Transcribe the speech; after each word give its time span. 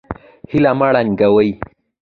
هیله 0.51 0.71
مه 0.79 0.87
ړنګوئ 0.93 1.51